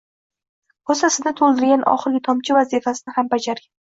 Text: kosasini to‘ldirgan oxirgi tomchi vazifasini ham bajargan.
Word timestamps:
kosasini 0.91 1.33
to‘ldirgan 1.41 1.85
oxirgi 1.93 2.23
tomchi 2.29 2.57
vazifasini 2.59 3.15
ham 3.19 3.31
bajargan. 3.37 3.69